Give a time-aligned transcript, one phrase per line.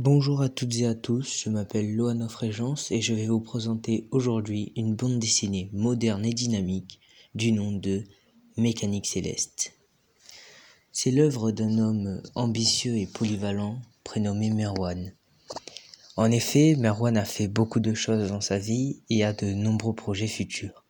[0.00, 4.06] Bonjour à toutes et à tous, je m'appelle Loana Frégence et je vais vous présenter
[4.12, 7.00] aujourd'hui une bande dessinée moderne et dynamique
[7.34, 8.04] du nom de
[8.56, 9.72] Mécanique Céleste.
[10.92, 15.16] C'est l'œuvre d'un homme ambitieux et polyvalent prénommé Merwan.
[16.14, 19.96] En effet, Merwan a fait beaucoup de choses dans sa vie et a de nombreux
[19.96, 20.84] projets futurs.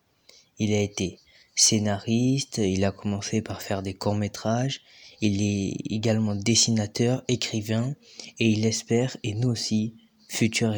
[0.59, 1.19] Il a été
[1.59, 4.81] scénariste, il a commencé par faire des courts-métrages,
[5.21, 7.95] il est également dessinateur, écrivain
[8.39, 9.97] et il espère, et nous aussi,
[10.29, 10.75] futur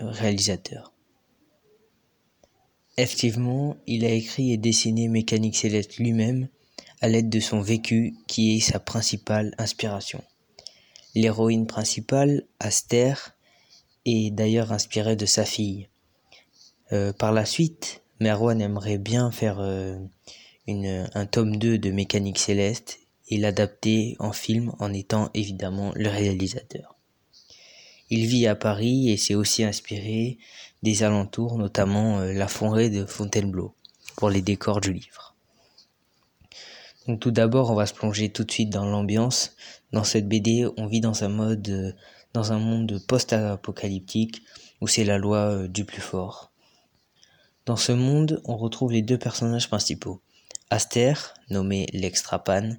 [0.00, 0.92] réalisateur.
[2.96, 6.48] Effectivement, il a écrit et dessiné Mécanique Céleste lui-même
[7.00, 10.24] à l'aide de son vécu qui est sa principale inspiration.
[11.14, 13.14] L'héroïne principale, Aster,
[14.04, 15.88] est d'ailleurs inspirée de sa fille.
[16.92, 19.96] Euh, par la suite, Merwan aimerait bien faire euh,
[20.66, 26.08] une, un tome 2 de Mécanique Céleste et l'adapter en film en étant évidemment le
[26.08, 26.96] réalisateur.
[28.10, 30.38] Il vit à Paris et s'est aussi inspiré
[30.82, 33.74] des alentours, notamment euh, la forêt de Fontainebleau,
[34.16, 35.36] pour les décors du livre.
[37.06, 39.54] Donc tout d'abord, on va se plonger tout de suite dans l'ambiance.
[39.92, 41.92] Dans cette BD, on vit dans un mode, euh,
[42.32, 44.42] dans un monde post-apocalyptique
[44.80, 46.47] où c'est la loi du plus fort.
[47.68, 50.22] Dans ce monde, on retrouve les deux personnages principaux.
[50.70, 51.12] Aster,
[51.50, 52.70] nommé l'extra-pan,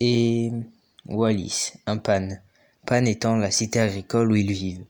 [0.00, 0.50] et
[1.04, 2.30] Wallis, un pan,
[2.84, 4.86] pan étant la cité agricole où ils vivent.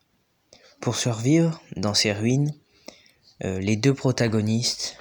[0.80, 2.55] Pour survivre dans ces ruines,
[3.44, 4.97] euh, les deux protagonistes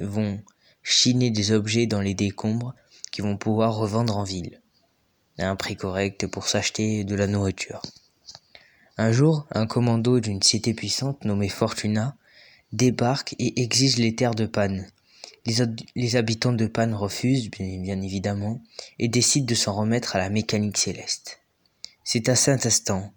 [0.00, 0.40] vont
[0.84, 2.76] chiner des objets dans les décombres
[3.10, 4.62] qu'ils vont pouvoir revendre en ville
[5.36, 7.82] à un prix correct pour s'acheter de la nourriture.
[8.98, 12.16] Un jour, un commando d'une cité puissante nommé Fortuna
[12.72, 14.84] débarque et exige les terres de Pan.
[15.94, 18.62] Les, habitants de Pan refusent, bien, évidemment,
[18.98, 21.40] et décident de s'en remettre à la mécanique céleste.
[22.04, 23.12] C'est à cet instant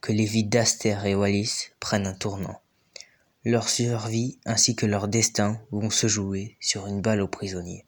[0.00, 2.58] que les vies d'Aster et Wallis prennent un tournant.
[3.44, 7.84] Leur survie ainsi que leur destin vont se jouer sur une balle aux prisonniers.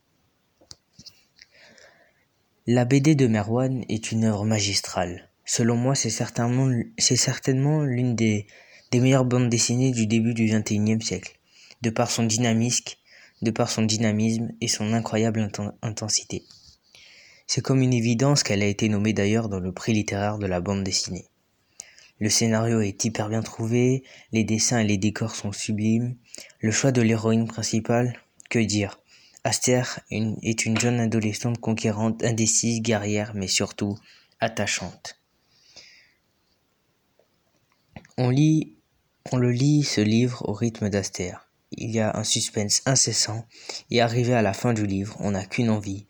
[2.67, 5.32] La BD de Merwan est une œuvre magistrale.
[5.55, 8.47] Selon moi, c'est certainement, l'une des,
[8.91, 11.39] des meilleures bandes dessinées du début du XXIe siècle,
[11.83, 12.95] de par son dynamisme,
[13.43, 15.47] de par son dynamisme et son incroyable
[15.83, 16.43] intensité.
[17.47, 20.63] C'est comme une évidence qu'elle a été nommée d'ailleurs dans le prix littéraire de la
[20.63, 21.27] bande dessinée.
[22.19, 26.17] Le scénario est hyper bien trouvé, les dessins et les décors sont sublimes,
[26.61, 29.01] le choix de l'héroïne principale, que dire?
[29.45, 33.99] Aster est une jeune adolescente conquérante, indécise, guerrière, mais surtout
[34.41, 35.22] attachante.
[38.25, 38.77] On lit,
[39.33, 41.33] le lit ce livre au rythme d'Aster.
[41.73, 43.45] Il y a un suspense incessant
[43.91, 46.07] et arrivé à la fin du livre, on n'a qu'une envie,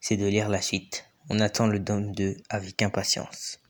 [0.00, 1.04] c'est de lire la suite.
[1.30, 3.60] On attend le tome 2 avec impatience.